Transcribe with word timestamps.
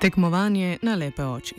Tekmovanje 0.00 0.78
na 0.82 0.94
lepe 0.94 1.24
oči. 1.24 1.54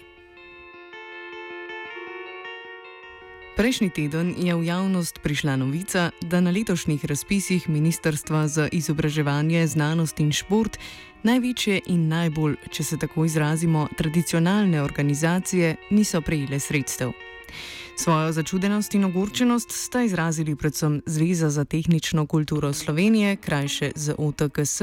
Prejšnji 3.56 3.90
teden 3.90 4.36
je 4.38 4.56
v 4.56 4.68
javnost 4.68 5.24
prišla 5.24 5.56
novica, 5.56 6.12
da 6.22 6.42
na 6.44 6.52
letošnjih 6.52 7.06
razpisih 7.06 7.70
Ministrstva 7.70 8.48
za 8.48 8.68
izobraževanje, 8.72 9.68
znanost 9.68 10.20
in 10.20 10.32
šport 10.32 10.78
največje 11.24 11.80
in 11.88 12.08
najbolj, 12.08 12.58
če 12.72 12.84
se 12.84 12.98
tako 13.00 13.26
izrazimo, 13.26 13.88
tradicionalne 13.98 14.82
organizacije 14.84 15.76
niso 15.90 16.22
prejele 16.22 16.60
sredstev. 16.60 17.16
Svojo 17.98 18.32
začudenost 18.32 18.94
in 18.94 19.06
ogorčenost 19.06 19.72
sta 19.72 20.02
izrazili 20.04 20.56
predvsem 20.56 21.02
Zveza 21.06 21.50
za 21.50 21.66
tehnično 21.66 22.26
kulturo 22.26 22.74
Slovenije, 22.74 23.36
krajše 23.36 23.92
ZOTKS, 23.96 24.82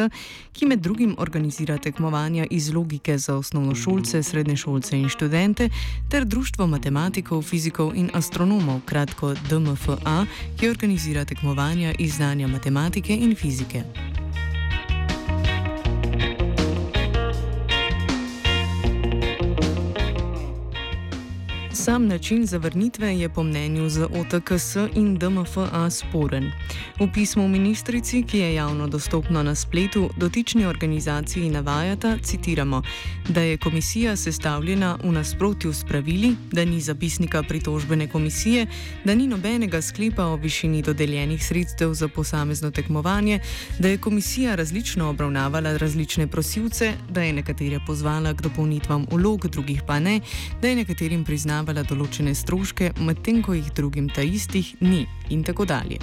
ki 0.53 0.67
med 0.67 0.81
drugim 0.81 1.15
organizira 1.19 1.79
tekmovanja 1.79 2.47
iz 2.51 2.75
logike 2.75 3.19
za 3.19 3.37
osnovnošolce, 3.37 4.23
srednješolce 4.23 4.99
in 4.99 5.09
študente, 5.09 5.69
ter 6.11 6.25
Društvo 6.25 6.67
matematikov, 6.67 7.43
fizikov 7.43 7.93
in 7.95 8.11
astronomov, 8.15 8.81
kratko 8.87 9.35
DMFA, 9.49 10.27
ki 10.61 10.69
organizira 10.69 11.25
tekmovanja 11.25 11.93
iz 11.99 12.15
znanja 12.15 12.49
matematike 12.49 13.17
in 13.17 13.37
fizike. 13.37 14.12
Sam 21.85 22.07
način 22.07 22.47
zavrnitve 22.47 23.19
je 23.19 23.29
po 23.29 23.43
mnenju 23.43 23.89
z 23.89 24.03
OTKS 24.03 24.77
in 24.95 25.19
DMFA 25.19 25.91
sporen. 25.91 26.53
V 27.01 27.09
pismu 27.15 27.49
ministrici, 27.49 28.23
ki 28.23 28.39
je 28.39 28.55
javno 28.55 28.87
dostopno 28.87 29.43
na 29.43 29.55
spletu, 29.55 30.11
dotični 30.17 30.67
organizaciji 30.67 31.51
navajata, 31.51 32.19
citiramo, 32.23 32.83
da 33.29 33.41
je 33.41 33.59
komisija 33.59 34.17
sestavljena 34.17 34.99
v 35.05 35.13
nasprotju 35.13 35.73
s 35.73 35.85
pravili, 35.85 36.37
da 36.53 36.65
ni 36.65 36.81
zapisnika 36.81 37.43
pritožbene 37.43 38.09
komisije, 38.09 38.67
da 39.05 39.15
ni 39.15 39.27
nobenega 39.27 39.83
sklepa 39.83 40.25
o 40.25 40.37
višini 40.37 40.83
dodeljenih 40.83 41.47
sredstev 41.47 41.95
za 41.95 42.09
posamezno 42.09 42.71
tekmovanje, 42.71 43.41
da 43.79 43.89
je 43.89 43.99
komisija 43.99 44.55
različno 44.55 45.11
obravnavala 45.11 45.77
različne 45.77 46.27
prosilce, 46.27 46.93
da 47.11 47.23
je 47.23 47.33
nekatere 47.33 47.81
pozvala 47.87 48.35
k 48.35 48.43
dopolnitvam 48.43 49.07
vlog, 49.11 49.49
drugih 49.49 49.83
pa 49.87 49.99
ne, 50.01 50.21
da 50.61 50.69
je 50.69 50.77
nekaterim 50.77 51.25
priznavala 51.25 51.72
plačevala 51.73 51.89
določene 51.89 52.35
stroške, 52.35 52.93
medtem 53.01 53.43
ko 53.43 53.55
jih 53.55 53.73
drugim 53.73 54.09
ta 54.09 54.23
istih 54.23 54.77
ni, 54.81 55.07
in 55.31 55.43
tako 55.43 55.65
dalje. 55.65 55.99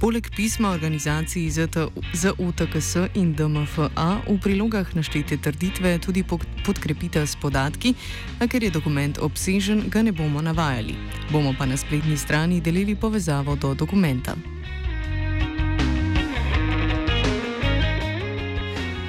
Poleg 0.00 0.30
pisma 0.32 0.70
organizacij 0.72 1.50
ZUTKS 1.52 3.10
in 3.14 3.34
DMFA 3.36 4.22
v 4.26 4.38
prilogah 4.40 4.88
naštete 4.96 5.36
trditve 5.36 5.98
tudi 6.00 6.24
podkrepite 6.24 7.20
s 7.26 7.36
podatki, 7.36 7.94
a 8.40 8.48
ker 8.48 8.64
je 8.64 8.70
dokument 8.70 9.18
obsežen, 9.20 9.90
ga 9.90 10.02
ne 10.02 10.12
bomo 10.12 10.40
navajali. 10.40 10.96
Bomo 11.30 11.52
pa 11.52 11.66
na 11.66 11.76
spletni 11.76 12.16
strani 12.16 12.60
delili 12.60 12.96
povezavo 12.96 13.56
do 13.56 13.74
dokumenta. 13.74 14.34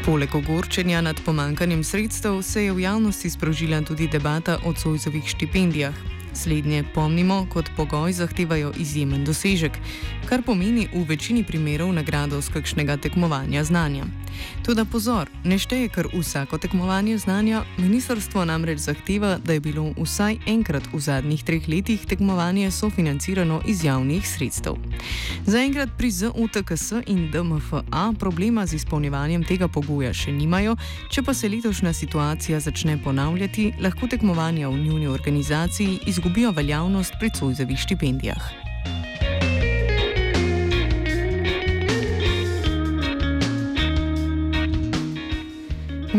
Poleg 0.06 0.36
ogorčenja 0.36 1.02
nad 1.02 1.22
pomankanjem 1.26 1.84
sredstev 1.84 2.42
se 2.42 2.64
je 2.66 2.74
v 2.74 2.80
javnosti 2.80 3.30
sprožila 3.30 3.82
tudi 3.82 4.08
debata 4.08 4.58
o 4.66 4.74
Cojzovih 4.74 5.28
štipendijah. 5.28 5.94
Slednje, 6.34 6.84
pomnimo, 6.94 7.46
kot 7.54 7.70
pogoj 7.78 8.14
zahtevajo 8.14 8.72
izjemen 8.80 9.26
dosežek, 9.26 9.78
kar 10.26 10.42
pomeni 10.42 10.88
v 10.94 11.06
večini 11.06 11.44
primerov 11.44 11.94
nagrado 11.94 12.42
z 12.42 12.50
kakšnega 12.50 12.98
tekmovanja 12.98 13.64
znanja. 13.64 14.06
Tudi 14.66 14.86
pozor, 14.92 15.30
ne 15.44 15.58
šteje 15.60 15.90
kar 15.90 16.08
vsako 16.14 16.58
tekmovanje 16.58 17.18
znanja, 17.18 17.64
ministrstvo 17.78 18.46
namreč 18.46 18.80
zahteva, 18.80 19.38
da 19.44 19.54
je 19.54 19.60
bilo 19.60 19.90
vsaj 19.98 20.38
enkrat 20.48 20.84
v 20.94 21.00
zadnjih 21.00 21.44
treh 21.44 21.68
letih 21.68 22.06
tekmovanje 22.06 22.72
sofinancirano 22.72 23.62
iz 23.66 23.84
javnih 23.84 24.28
sredstev. 24.28 24.78
Zaenkrat 25.46 25.90
pri 25.98 26.12
ZUTKS 26.12 26.92
in 27.08 27.32
DMFA 27.32 28.14
problema 28.20 28.66
z 28.66 28.78
izpolnjevanjem 28.82 29.44
tega 29.44 29.68
pogoja 29.68 30.14
še 30.14 30.32
nimajo, 30.32 30.76
če 31.10 31.24
pa 31.24 31.34
se 31.34 31.50
letošnja 31.50 31.94
situacija 31.94 32.60
začne 32.60 32.98
ponavljati, 33.04 33.72
lahko 33.82 34.08
tekmovanja 34.08 34.70
v 34.70 34.84
njuni 34.86 35.08
organizaciji 35.08 36.00
izgubijo 36.08 36.52
veljavnost 36.52 37.18
pri 37.20 37.32
Cojzevih 37.40 37.80
štipendijah. 37.80 38.61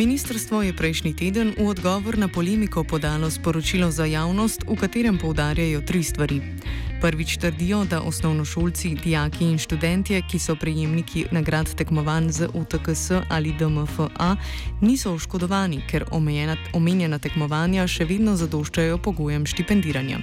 Ministrstvo 0.03 0.67
je 0.67 0.75
prejšnji 0.75 1.15
teden 1.15 1.55
v 1.55 1.63
odgovor 1.71 2.19
na 2.19 2.27
polemiko 2.27 2.83
podalo 2.83 3.31
sporočilo 3.31 3.87
za 3.87 4.03
javnost, 4.03 4.67
v 4.67 4.75
katerem 4.75 5.15
poudarjajo 5.15 5.79
tri 5.87 6.03
stvari. 6.03 6.43
Prvič 7.03 7.37
trdijo, 7.37 7.85
da 7.85 8.01
osnovnošolci, 8.01 8.95
dijaki 9.05 9.45
in 9.45 9.59
študentje, 9.59 10.23
ki 10.31 10.39
so 10.39 10.55
prejemniki 10.55 11.25
nagrad 11.35 11.75
tekmovanj 11.75 12.29
z 12.31 12.49
UTKS 12.55 13.11
ali 13.29 13.53
DMFA, 13.59 14.37
niso 14.81 15.15
oškodovani, 15.15 15.81
ker 15.91 16.05
omejena, 16.11 16.57
omenjena 16.73 17.19
tekmovanja 17.19 17.89
še 17.91 18.07
vedno 18.07 18.37
zadoščajo 18.39 19.01
pogojem 19.03 19.47
štipendiranja. 19.51 20.21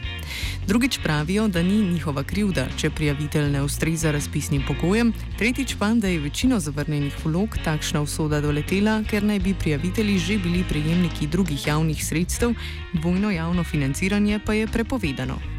Drugič 0.72 1.02
pravijo, 1.04 1.50
da 1.52 1.64
ni 1.64 1.82
njihova 1.92 2.24
krivda, 2.24 2.70
če 2.78 2.96
prijavitelj 2.96 3.52
ne 3.52 3.68
ustreza 3.68 4.16
razpisnim 4.16 4.64
pogojem, 4.64 5.12
tretjič 5.36 5.76
pa, 5.76 5.92
da 6.00 6.08
je 6.08 6.24
večino 6.24 6.64
zavrnjenih 6.64 7.26
vlog 7.26 7.60
takšna 7.64 8.08
usoda 8.08 8.40
doletela, 8.40 9.02
ker 9.04 9.24
naj 9.24 9.44
bi 9.44 9.54
prijavitelji 9.54 10.18
že 10.18 10.40
bili 10.40 10.64
prejemniki 10.64 11.28
drugih 11.28 11.68
javnih 11.68 12.06
sredstev, 12.06 12.56
dvojno 12.94 13.36
javno 13.36 13.68
financiranje 13.68 14.40
pa 14.46 14.54
je 14.54 14.68
prepovedano. 14.68 15.59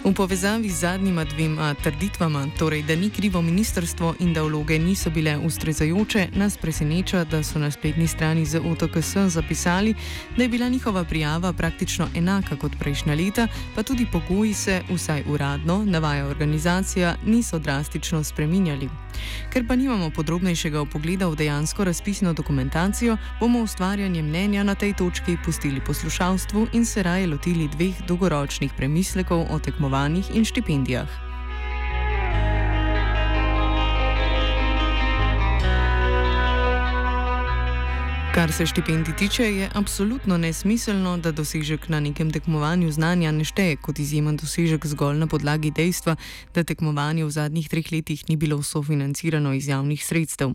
V 0.00 0.14
povezavi 0.16 0.70
z 0.70 0.80
zadnjima 0.80 1.24
dvema 1.24 1.74
trditvama, 1.74 2.46
torej 2.58 2.82
da 2.82 2.96
ni 2.96 3.10
krivo 3.10 3.42
ministrstvo 3.42 4.14
in 4.20 4.32
da 4.32 4.42
vloge 4.42 4.78
niso 4.78 5.10
bile 5.10 5.36
ustrezajoče, 5.38 6.28
nas 6.32 6.56
preseneča, 6.56 7.24
da 7.24 7.42
so 7.42 7.58
na 7.58 7.70
spletni 7.70 8.08
strani 8.08 8.46
z 8.46 8.60
OTKS 8.64 9.16
zapisali, 9.28 9.94
da 10.36 10.42
je 10.42 10.48
bila 10.48 10.68
njihova 10.68 11.04
prijava 11.04 11.52
praktično 11.52 12.08
enaka 12.16 12.56
kot 12.56 12.72
prejšnja 12.78 13.14
leta, 13.14 13.48
pa 13.74 13.82
tudi 13.82 14.06
pogoji 14.12 14.54
se, 14.54 14.82
vsaj 14.90 15.22
uradno, 15.28 15.84
navaja 15.84 16.26
organizacija, 16.26 17.16
niso 17.26 17.58
drastično 17.58 18.24
spreminjali. 18.24 18.88
Ker 19.52 19.66
pa 19.68 19.76
nimamo 19.76 20.10
podrobnejšega 20.10 20.84
pogleda 20.92 21.28
v 21.28 21.36
dejansko 21.36 21.84
razpisno 21.84 22.32
dokumentacijo, 22.32 23.16
bomo 23.40 23.62
ustvarjanje 23.62 24.22
mnenja 24.22 24.62
na 24.62 24.74
tej 24.74 24.94
točki 24.94 25.36
pustili 25.44 25.80
poslušalstvu 25.80 26.66
in 26.72 26.86
se 26.86 27.02
raje 27.02 27.26
lotili 27.26 27.68
dveh 27.68 27.94
dolgoročnih 28.08 28.72
premislekov 28.76 29.46
o 29.50 29.58
tekmovanjih 29.90 30.30
in 30.36 30.44
štipendijah. 30.44 31.29
Kar 38.34 38.52
se 38.52 38.66
štipendij 38.66 39.16
tiče, 39.16 39.42
je 39.42 39.68
absolutno 39.74 40.38
nesmiselno, 40.38 41.16
da 41.18 41.32
dosežek 41.32 41.88
na 41.88 42.00
nekem 42.00 42.30
tekmovanju 42.30 42.92
znanja 42.92 43.32
ne 43.32 43.44
šteje 43.44 43.76
kot 43.76 43.98
izjemen 43.98 44.36
dosežek 44.36 44.86
zgolj 44.86 45.18
na 45.18 45.26
podlagi 45.26 45.70
dejstva, 45.70 46.14
da 46.54 46.64
tekmovanje 46.64 47.24
v 47.24 47.30
zadnjih 47.30 47.68
treh 47.68 47.92
letih 47.92 48.22
ni 48.28 48.36
bilo 48.36 48.62
sofinancirano 48.62 49.52
iz 49.52 49.68
javnih 49.68 50.06
sredstev. 50.06 50.54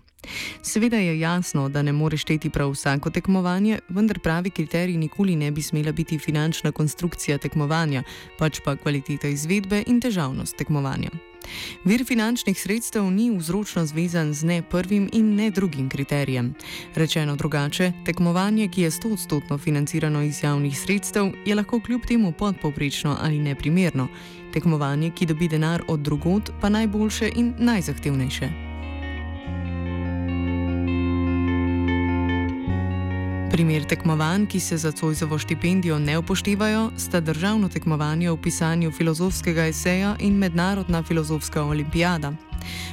Seveda 0.64 0.98
je 0.98 1.20
jasno, 1.20 1.70
da 1.70 1.82
ne 1.82 1.92
more 1.92 2.18
šteti 2.18 2.50
prav 2.50 2.72
vsako 2.72 3.10
tekmovanje, 3.10 3.80
vendar 3.90 4.20
pravi 4.20 4.50
kriterij 4.50 4.98
nikoli 4.98 5.36
ne 5.36 5.52
bi 5.52 5.62
smela 5.62 5.92
biti 5.92 6.20
finančna 6.20 6.72
konstrukcija 6.72 7.38
tekmovanja, 7.38 8.04
pač 8.40 8.64
pa 8.66 8.76
kvaliteta 8.76 9.28
izvedbe 9.28 9.84
in 9.88 10.02
težavnost 10.02 10.56
tekmovanja. 10.58 11.35
Vir 11.84 12.06
finančnih 12.06 12.62
sredstev 12.62 13.04
ni 13.12 13.38
vzročno 13.38 13.86
zvezan 13.86 14.34
z 14.34 14.44
ne 14.44 14.62
prvim 14.62 15.10
in 15.14 15.36
ne 15.36 15.50
drugim 15.52 15.90
kriterijem. 15.90 16.54
Rečeno 16.96 17.36
drugače, 17.36 17.92
tekmovanje, 18.06 18.68
ki 18.68 18.82
je 18.82 18.92
100-odstotno 18.92 19.58
financirano 19.58 20.22
iz 20.22 20.44
javnih 20.44 20.80
sredstev, 20.80 21.32
je 21.46 21.56
lahko 21.56 21.80
kljub 21.80 22.02
temu 22.08 22.32
podpovprečno 22.32 23.18
ali 23.22 23.40
neprimerno. 23.40 24.08
Tekmovanje, 24.54 25.12
ki 25.12 25.26
dobi 25.26 25.48
denar 25.48 25.84
od 25.88 26.00
drugot, 26.00 26.52
pa 26.62 26.70
najboljše 26.70 27.32
in 27.36 27.54
najzahtevnejše. 27.60 28.65
Primer 33.56 33.86
tekmovanj, 33.88 34.46
ki 34.52 34.60
se 34.60 34.78
za 34.78 34.92
Cojzovo 34.92 35.38
štipendijo 35.40 36.00
ne 36.00 36.18
upoštevajo, 36.18 36.90
sta 36.98 37.20
državno 37.20 37.70
tekmovanje 37.70 38.32
v 38.32 38.38
pisanju 38.42 38.92
filozofskega 38.92 39.68
eseja 39.72 40.16
in 40.20 40.36
mednarodna 40.38 41.04
filozofska 41.04 41.64
olimpijada. 41.64 42.34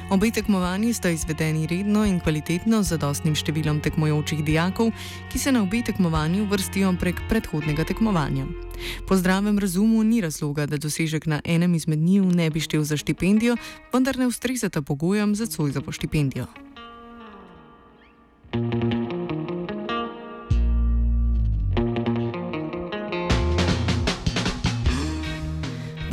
Obe 0.09 0.31
tekmovanji 0.31 0.93
sta 0.93 1.09
izvedeni 1.09 1.67
redno 1.67 2.05
in 2.05 2.19
kvalitetno 2.19 2.79
z 2.83 2.95
zadostnim 2.95 3.35
številom 3.35 3.81
tekmojočih 3.83 4.43
dijakov, 4.43 4.95
ki 5.31 5.39
se 5.39 5.51
na 5.51 5.67
obe 5.67 5.83
tekmovanju 5.83 6.47
vrstijo 6.47 6.95
prek 6.99 7.19
predhodnega 7.27 7.83
tekmovanja. 7.83 8.47
Po 9.07 9.19
zdravem 9.19 9.59
razumu 9.59 10.03
ni 10.03 10.21
razloga, 10.21 10.65
da 10.65 10.79
dosežek 10.79 11.27
na 11.27 11.41
enem 11.43 11.75
izmed 11.75 11.99
njiju 11.99 12.31
ne 12.31 12.47
bi 12.49 12.63
štel 12.63 12.87
za 12.87 12.97
štipendijo, 12.97 13.59
vendar 13.93 14.15
ne 14.17 14.31
ustrezata 14.31 14.81
pogojem 14.81 15.35
za 15.35 15.45
Cojzovo 15.45 15.91
štipendijo. 15.91 16.47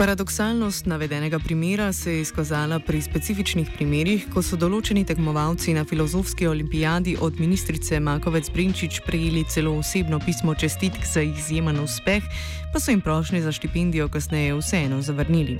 Paradoksalnost 0.00 0.86
navedenega 0.86 1.38
primera 1.38 1.92
se 1.92 2.12
je 2.12 2.20
izkazala 2.20 2.78
pri 2.78 3.02
specifičnih 3.02 3.68
primerjih, 3.76 4.22
ko 4.32 4.40
so 4.40 4.56
določeni 4.56 5.02
tekmovalci 5.04 5.74
na 5.76 5.82
filozofski 5.84 6.46
olimpijadi 6.48 7.18
od 7.20 7.36
ministrice 7.36 8.00
Makovec 8.00 8.48
Brinčič 8.54 9.02
prejeli 9.04 9.42
celo 9.44 9.74
osebno 9.76 10.16
pismo 10.24 10.54
čestitk 10.54 11.04
za 11.04 11.20
izjemen 11.20 11.82
uspeh, 11.84 12.24
pa 12.72 12.80
so 12.80 12.94
jim 12.94 13.02
prošnje 13.04 13.42
za 13.44 13.52
štipendijo 13.52 14.08
kasneje 14.08 14.56
vseeno 14.56 15.02
zavrnili. 15.04 15.58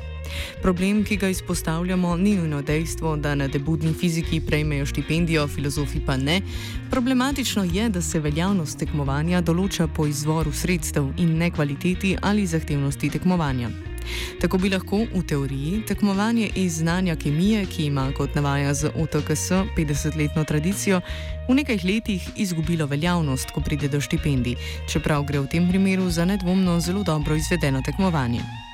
Problem, 0.63 1.05
ki 1.05 1.21
ga 1.21 1.29
izpostavljamo, 1.29 2.17
ni 2.17 2.35
nujno 2.41 2.63
dejstvo, 2.63 3.17
da 3.21 3.35
na 3.35 3.49
debutni 3.49 3.93
fiziki 3.93 4.41
prejmejo 4.41 4.87
štipendijo, 4.87 5.47
filozofi 5.53 6.01
pa 6.07 6.17
ne. 6.17 6.41
Problematično 6.91 7.69
je, 7.69 7.93
da 7.93 8.01
se 8.01 8.25
veljavnost 8.25 8.81
tekmovanja 8.81 9.45
določa 9.45 9.85
po 9.93 10.09
izvoru 10.09 10.53
sredstev 10.53 11.13
in 11.19 11.37
ne 11.37 11.53
kvaliteti 11.53 12.17
ali 12.23 12.49
zahtevnosti 12.49 13.13
tekmovanja. 13.21 13.90
Tako 14.41 14.59
bi 14.59 14.71
lahko 14.71 15.05
v 15.15 15.23
teoriji 15.27 15.83
tekmovanje 15.87 16.51
iz 16.55 16.79
znanja 16.79 17.17
kemije, 17.17 17.67
ki 17.67 17.85
ima 17.85 18.13
kot 18.17 18.35
navaja 18.35 18.75
z 18.75 18.91
OTKS 18.97 19.51
50-letno 19.77 20.45
tradicijo, 20.45 21.01
v 21.49 21.55
nekaj 21.55 21.83
letih 21.85 22.31
izgubilo 22.37 22.87
veljavnost, 22.87 23.51
ko 23.51 23.61
pride 23.61 23.89
do 23.89 24.01
štipendij, 24.01 24.57
čeprav 24.89 25.25
gre 25.25 25.41
v 25.41 25.51
tem 25.51 25.69
primeru 25.69 26.11
za 26.11 26.25
nedvomno 26.25 26.81
zelo 26.81 27.03
dobro 27.03 27.35
izvedeno 27.35 27.83
tekmovanje. 27.83 28.70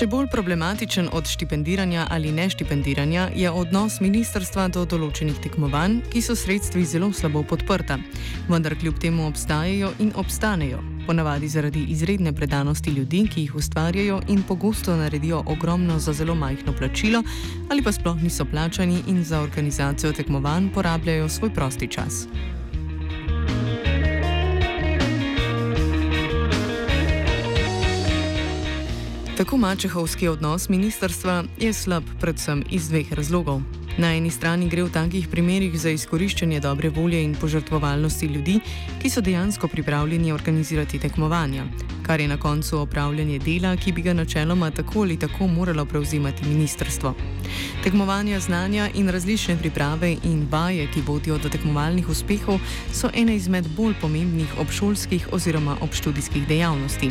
Še 0.00 0.06
bolj 0.08 0.30
problematičen 0.32 1.10
od 1.12 1.26
štipendiranja 1.28 2.06
ali 2.08 2.30
neštipendiranja 2.32 3.26
je 3.36 3.50
odnos 3.52 3.98
ministrstva 4.00 4.70
do 4.72 4.86
določenih 4.88 5.42
tekmovanj, 5.44 5.98
ki 6.14 6.22
so 6.24 6.32
sredstvi 6.32 6.86
zelo 6.88 7.10
slabo 7.12 7.42
podprta, 7.44 7.98
vendar 8.48 8.72
kljub 8.80 8.96
temu 8.96 9.26
obstajajo 9.28 9.90
in 10.00 10.14
obstanejo. 10.16 10.78
Ponavadi 11.04 11.50
zaradi 11.52 11.82
izredne 11.92 12.32
predanosti 12.32 12.94
ljudi, 12.96 13.26
ki 13.28 13.44
jih 13.44 13.58
ustvarjajo 13.60 14.22
in 14.32 14.40
pogosto 14.48 14.96
naredijo 14.96 15.42
ogromno 15.44 15.98
za 16.00 16.16
zelo 16.16 16.32
majhno 16.34 16.72
plačilo, 16.78 17.20
ali 17.68 17.84
pa 17.84 17.92
sploh 17.92 18.24
niso 18.24 18.48
plačani 18.48 19.02
in 19.12 19.20
za 19.20 19.42
organizacijo 19.44 20.16
tekmovanj 20.16 20.72
porabljajo 20.72 21.28
svoj 21.28 21.52
prosti 21.52 21.92
čas. 21.92 22.24
Tako 29.40 29.56
mačehovski 29.56 30.28
odnos 30.28 30.68
ministrstva 30.68 31.44
je 31.58 31.72
slab 31.72 32.04
predvsem 32.20 32.64
iz 32.70 32.88
dveh 32.88 33.12
razlogov. 33.12 33.62
Na 33.98 34.12
eni 34.12 34.30
strani 34.30 34.68
gre 34.68 34.82
v 34.84 34.92
takih 34.92 35.28
primerjih 35.32 35.80
za 35.80 35.90
izkoriščanje 35.90 36.60
dobre 36.60 36.90
volje 36.90 37.22
in 37.24 37.32
požrtvovalnosti 37.34 38.26
ljudi, 38.26 38.58
ki 39.00 39.10
so 39.10 39.24
dejansko 39.24 39.68
pripravljeni 39.68 40.32
organizirati 40.32 40.98
tekmovanja, 40.98 41.64
kar 42.06 42.20
je 42.20 42.28
na 42.28 42.36
koncu 42.36 42.78
opravljanje 42.78 43.38
dela, 43.38 43.76
ki 43.76 43.92
bi 43.92 44.02
ga 44.02 44.12
načeloma 44.12 44.70
tako 44.70 45.08
ali 45.08 45.16
tako 45.16 45.46
moralo 45.46 45.84
prevzimati 45.84 46.44
ministrstvo. 46.48 47.14
Tekmovanja 47.82 48.40
znanja 48.40 48.88
in 48.94 49.08
različne 49.08 49.56
priprave 49.56 50.16
in 50.24 50.46
vaje, 50.50 50.86
ki 50.94 51.02
vodijo 51.06 51.38
do 51.38 51.48
tekmovalnih 51.48 52.08
uspehov, 52.08 52.60
so 52.92 53.10
ene 53.14 53.36
izmed 53.36 53.68
bolj 53.76 53.94
pomembnih 54.00 54.58
obšolskih 54.58 55.28
oziroma 55.32 55.76
obštudijskih 55.80 56.46
dejavnosti. 56.48 57.10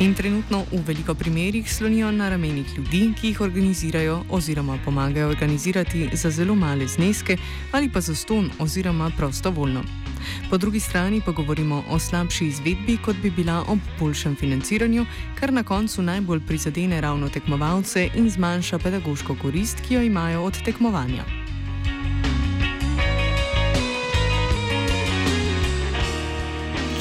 In 0.00 0.14
trenutno 0.14 0.64
v 0.72 0.82
veliko 0.86 1.14
primerjih 1.14 1.72
slonijo 1.72 2.10
na 2.10 2.28
ramenih 2.28 2.78
ljudi, 2.78 3.12
ki 3.20 3.28
jih 3.28 3.40
organizirajo 3.40 4.22
oziroma 4.30 4.78
pomagajo 4.84 5.28
organizirati 5.28 6.08
za 6.12 6.30
zelo 6.30 6.54
male 6.54 6.86
zneske 6.86 7.36
ali 7.72 7.92
pa 7.92 8.00
za 8.00 8.14
ston 8.14 8.50
oziroma 8.58 9.10
prostovoljno. 9.16 10.05
Po 10.50 10.58
drugi 10.58 10.80
strani 10.80 11.20
pa 11.24 11.32
govorimo 11.32 11.84
o 11.88 11.98
slabši 11.98 12.46
izvedbi, 12.46 12.98
kot 13.04 13.16
bi 13.22 13.30
bila 13.30 13.64
ob 13.68 13.78
boljšem 14.00 14.36
financiranju, 14.36 15.06
kar 15.40 15.52
na 15.52 15.62
koncu 15.62 16.02
najbolj 16.02 16.40
prizadene 16.46 17.00
ravno 17.00 17.28
tekmovalce 17.28 18.08
in 18.14 18.30
zmanjša 18.30 18.78
pedagoško 18.78 19.36
korist, 19.42 19.80
ki 19.88 19.94
jo 19.94 20.02
imajo 20.02 20.42
od 20.42 20.62
tekmovanja. 20.64 21.24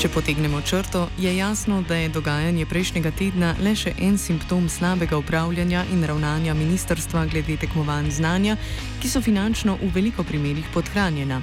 Če 0.06 0.10
potegnemo 0.14 0.60
črto, 0.62 1.08
je 1.18 1.32
jasno, 1.38 1.80
da 1.82 1.96
je 1.96 2.10
dogajanje 2.14 2.66
prejšnjega 2.70 3.10
tedna 3.18 3.56
le 3.66 3.72
še 3.74 3.96
en 3.98 4.20
simptom 4.22 4.68
slabega 4.70 5.18
upravljanja 5.18 5.82
in 5.96 6.04
ravnanja 6.06 6.54
ministrstva 6.54 7.24
glede 7.32 7.56
tekmovanj 7.64 8.12
znanja, 8.20 8.54
ki 9.02 9.10
so 9.10 9.24
finančno 9.26 9.80
v 9.82 9.90
veliko 9.96 10.22
primerjih 10.28 10.68
podhranjena. 10.76 11.40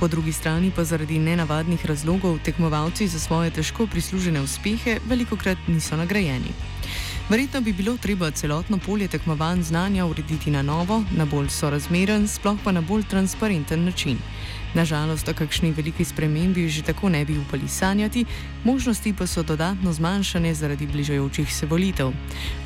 Po 0.00 0.08
drugi 0.08 0.32
strani 0.32 0.72
pa 0.76 0.84
zaradi 0.84 1.18
nenavadnih 1.18 1.86
razlogov 1.86 2.38
tekmovalci 2.44 3.08
za 3.08 3.18
svoje 3.18 3.50
težko 3.50 3.86
prislužene 3.86 4.40
uspehe 4.40 4.98
veliko 5.06 5.36
krat 5.36 5.58
niso 5.68 5.96
nagrajeni. 5.96 6.50
Verjetno 7.28 7.60
bi 7.60 7.72
bilo 7.72 7.96
treba 7.96 8.30
celotno 8.30 8.78
polje 8.78 9.08
tekmovanj 9.08 9.62
znanja 9.62 10.06
urediti 10.06 10.50
na 10.50 10.62
novo, 10.62 11.04
na 11.16 11.24
bolj 11.24 11.48
sorazmeren, 11.48 12.28
sploh 12.28 12.58
pa 12.64 12.72
na 12.72 12.80
bolj 12.80 13.02
transparenten 13.08 13.84
način. 13.84 14.18
Nažalost, 14.74 15.28
o 15.28 15.34
kakšni 15.34 15.72
veliki 15.72 16.04
spremembi 16.04 16.68
že 16.68 16.82
tako 16.82 17.08
ne 17.08 17.24
bi 17.24 17.38
upali 17.38 17.68
sanjati, 17.68 18.24
možnosti 18.64 19.14
pa 19.18 19.26
so 19.26 19.42
dodatno 19.42 19.92
zmanjšane 19.92 20.54
zaradi 20.54 20.86
bližajočih 20.86 21.54
se 21.54 21.66
volitev. 21.66 22.12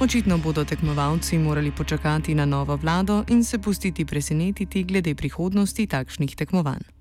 Očitno 0.01 0.39
bodo 0.39 0.65
tekmovalci 0.65 1.39
morali 1.39 1.71
počakati 1.71 2.35
na 2.35 2.45
novo 2.45 2.77
vlado 2.77 3.25
in 3.29 3.45
se 3.45 3.59
pustiti 3.59 4.05
presenetiti 4.05 4.85
glede 4.85 5.15
prihodnosti 5.15 5.87
takšnih 5.87 6.37
tekmovanj. 6.37 6.98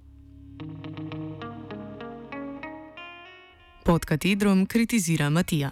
Pod 3.88 4.06
katedrom 4.06 4.66
kritizira 4.66 5.30
Matija. 5.30 5.72